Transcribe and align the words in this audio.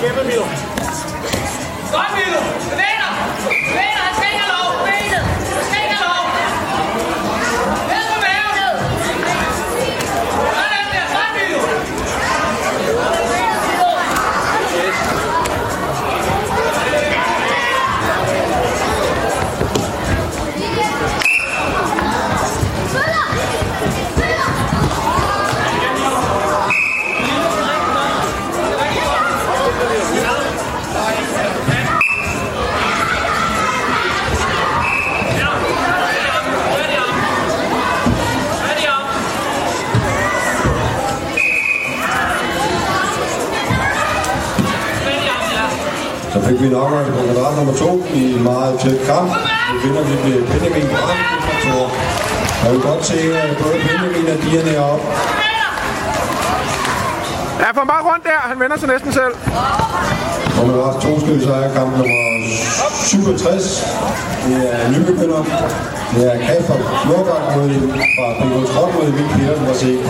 Gave 0.00 0.16
a 0.16 0.24
meal. 0.24 0.69
Bliver 46.58 46.80
afgjort 46.82 47.06
på 47.16 47.20
kvadrat 47.26 47.56
nummer 47.58 47.74
to 47.82 47.90
i 48.18 48.22
en 48.36 48.42
meget 48.50 48.72
tæt 48.82 49.00
kamp. 49.10 49.30
Nu 49.70 49.74
vinder 49.84 50.02
vi 50.08 50.14
med 50.26 50.38
Benjamin 50.50 50.86
Brandt 50.92 51.22
fra 51.46 51.54
Thor. 51.64 51.86
Jeg 52.62 52.72
vil 52.72 52.80
godt 52.90 53.02
se, 53.10 53.18
at 53.42 53.56
både 53.62 53.76
Benjamin 53.86 54.26
og 54.34 54.38
Dian 54.42 54.66
er 54.74 54.80
op. 54.92 55.02
Ja, 57.60 57.68
ham 57.80 57.86
bare 57.94 58.02
rundt 58.10 58.24
der. 58.30 58.38
Han 58.50 58.60
vender 58.62 58.76
sig 58.78 58.88
næsten 58.94 59.12
selv. 59.12 59.34
Og 60.58 60.66
med 60.68 60.74
også 60.86 61.00
to 61.06 61.20
stykker 61.20 61.46
sejr 61.46 61.74
kamp 61.74 61.90
nummer 61.98 62.20
67. 63.04 63.86
Det 64.46 64.58
er 64.74 64.90
nybegynder. 64.94 65.42
Det 66.14 66.22
er 66.32 66.36
Kasper 66.46 66.76
Nordbak 67.08 67.44
mod 67.56 67.68
fra 68.16 68.28
BK 68.38 68.54
Trot 68.72 68.94
mod 68.94 69.04
Emil 69.08 69.28
Petersen 69.34 69.66
fra 69.66 69.74
CK. 69.80 70.08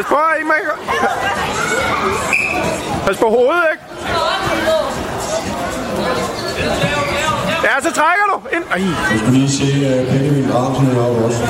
Pas 0.00 0.06
på, 0.08 0.16
I 0.40 0.44
må 0.44 0.52
ikke... 0.52 0.70
Pas 3.06 3.16
på 3.16 3.28
hovedet, 3.28 3.64
ikke? 3.72 3.84
Ja, 7.64 7.80
så 7.80 7.92
trækker 7.92 8.24
du 8.32 8.56
ind. 8.56 8.64
Ej. 8.70 8.78
Jeg 9.10 9.18
skulle 9.18 9.38
lige 9.38 9.50
se 9.50 9.64
uh, 9.64 10.12
Benjamin 10.12 10.50
Bramsen 10.50 10.86
heroppe 10.86 11.24
også. 11.24 11.46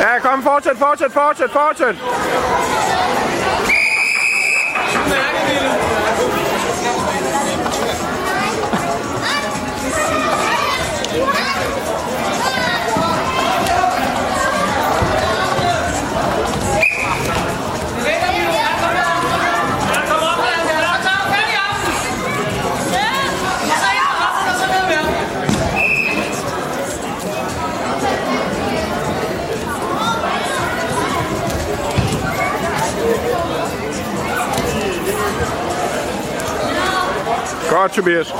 Ja, 0.00 0.18
kom, 0.22 0.42
fortsæt, 0.42 0.76
fortsæt, 0.78 1.12
fortsæt, 1.12 1.50
fortsæt. 1.50 1.96
Godt, 37.70 37.92
Tobias. 37.92 38.34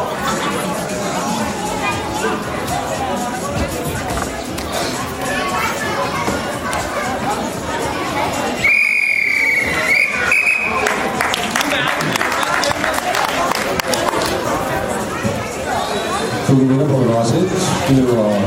Du 16.49 16.55
vinder 16.55 16.89
på 16.89 16.95
kvadrat 16.95 17.35
1. 17.35 17.51
Det 17.89 18.17
var 18.17 18.41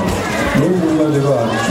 0 0.59 1.13
det 1.13 1.23
var 1.23 1.63